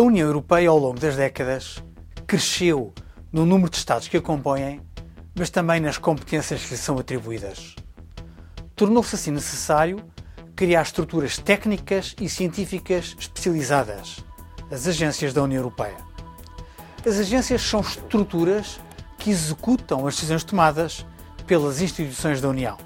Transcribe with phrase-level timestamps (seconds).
[0.00, 1.82] União Europeia, ao longo das décadas,
[2.26, 2.92] cresceu
[3.32, 4.80] no número de Estados que a compõem,
[5.34, 7.74] mas também nas competências que lhe são atribuídas.
[8.76, 9.98] Tornou-se assim necessário
[10.54, 14.24] criar estruturas técnicas e científicas especializadas,
[14.70, 15.96] as agências da União Europeia.
[17.06, 18.80] As agências são estruturas
[19.18, 21.06] que executam as decisões tomadas
[21.46, 22.76] pelas instituições da União.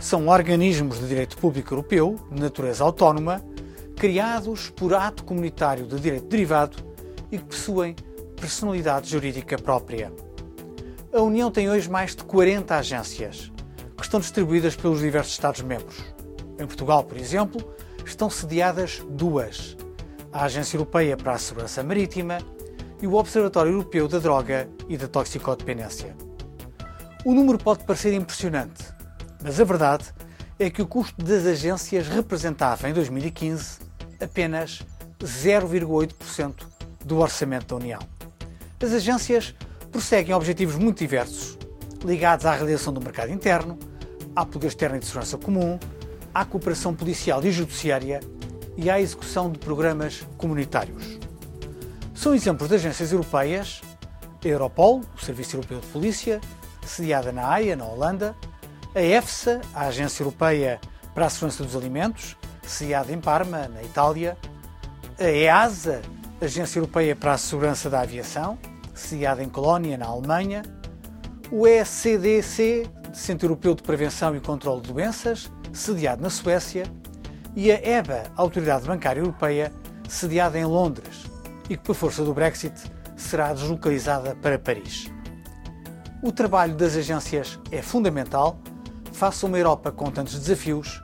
[0.00, 3.42] São organismos de direito público europeu, de natureza autónoma,
[3.96, 6.76] criados por ato comunitário de direito derivado
[7.32, 7.96] e que possuem
[8.38, 10.12] personalidade jurídica própria.
[11.12, 13.50] A União tem hoje mais de 40 agências,
[13.96, 15.96] que estão distribuídas pelos diversos Estados-membros.
[16.58, 17.74] Em Portugal, por exemplo,
[18.04, 19.76] estão sediadas duas:
[20.30, 22.38] a Agência Europeia para a Segurança Marítima
[23.00, 26.14] e o Observatório Europeu da Droga e da Toxicodependência.
[27.24, 28.84] O número pode parecer impressionante,
[29.42, 30.04] mas a verdade
[30.58, 33.85] é que o custo das agências representava em 2015
[34.20, 34.82] apenas
[35.20, 36.54] 0,8%
[37.04, 38.00] do orçamento da União.
[38.80, 39.54] As agências
[39.90, 41.58] prosseguem objetivos muito diversos,
[42.04, 43.78] ligados à realização do mercado interno,
[44.34, 45.78] à política externa e de segurança comum,
[46.34, 48.20] à cooperação policial e judiciária
[48.76, 51.18] e à execução de programas comunitários.
[52.14, 53.80] São exemplos de agências europeias
[54.44, 56.40] a Europol, o Serviço Europeu de Polícia,
[56.84, 58.34] sediada na Haia, na Holanda,
[58.94, 60.80] a EFSA, a Agência Europeia
[61.14, 62.36] para a Segurança dos Alimentos,
[62.66, 64.36] sediada em Parma, na Itália,
[65.18, 66.02] a EASA,
[66.40, 68.58] Agência Europeia para a Segurança da Aviação,
[68.94, 70.62] sediada em Colónia, na Alemanha,
[71.50, 76.84] o ECDC, Centro Europeu de Prevenção e Controlo de Doenças, sediado na Suécia,
[77.54, 79.72] e a EBA, Autoridade Bancária Europeia,
[80.08, 81.24] sediada em Londres,
[81.70, 82.74] e que, por força do Brexit,
[83.16, 85.10] será deslocalizada para Paris.
[86.22, 88.58] O trabalho das agências é fundamental.
[89.12, 91.02] Face a uma Europa com tantos desafios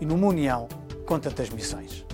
[0.00, 0.68] e numa União
[1.10, 2.09] com tantas missões.